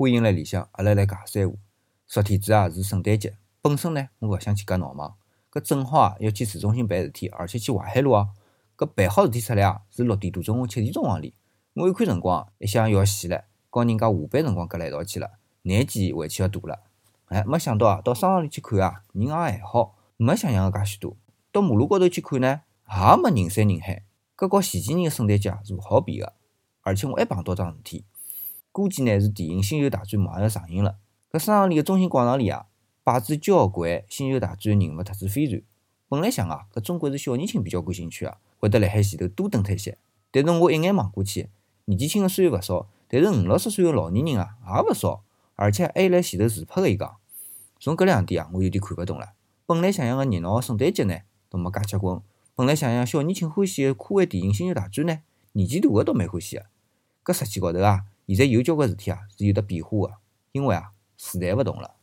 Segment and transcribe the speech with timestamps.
[0.00, 1.58] 欢迎来里向，阿拉来尬三胡。
[2.06, 5.14] 昨天子啊是圣诞节，本身呢我勿想去搿闹忙，
[5.52, 8.30] 搿正好啊要去市中心办事体，而且去淮海路哦。
[8.78, 11.34] 搿办好事体出来啊是六点多钟，我七点钟往里。
[11.74, 15.32] 我一看辰光，一想要死了，跟人家下班辰光夹辣一道去了，
[15.64, 16.78] 难记回去要大了。
[17.26, 21.14] 哎，没想到啊到商场里去看啊，人也还好，没想象个介许多。
[21.52, 24.02] 到马路高头去看呢，也没人山人海。
[24.34, 26.32] 搿和前几年个圣诞节是勿好比个。
[26.80, 28.06] 而且我还碰到桩事体，
[28.72, 30.96] 估计呢是电影《星球大战》马上要上映了。
[31.32, 32.66] 搿商场里个中心广场里啊，
[33.02, 35.62] 摆着交关《星球大战》人物特制飞船。
[36.08, 39.98] 本来想啊，搿总归是小年轻比较感兴趣啊，会得辣海前头多等脱一些。
[40.30, 41.48] 但是我一眼望过去，
[41.86, 45.22] 年纪轻个虽然勿少，但是五六十岁个老年人啊也勿少，
[45.56, 47.16] 而且还有辣前头自拍个一讲。
[47.78, 49.30] 从搿两点啊，我有点看勿懂了。
[49.66, 51.16] 本来想象个热闹个圣诞节呢，
[51.48, 52.20] 都没介结棍。
[52.54, 55.20] 本来想象小年轻欢喜个科幻电影《星球大战》呢。
[55.52, 56.66] 年纪大个倒蛮欢喜个，
[57.24, 60.14] 搿实际高头啊，现在有交关事体啊是有的变化个，
[60.52, 61.99] 因为啊时代勿同了。